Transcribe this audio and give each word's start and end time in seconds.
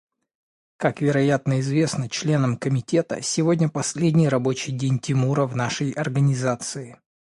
Как, 0.77 0.99
вероятно, 0.99 1.59
известно 1.59 2.09
членам 2.09 2.57
Комитета, 2.57 3.21
сегодня 3.21 3.69
последний 3.69 4.27
рабочий 4.29 4.71
день 4.71 4.97
Тимура 4.97 5.45
в 5.45 5.55
нашей 5.55 5.91
Организации. 5.91 6.99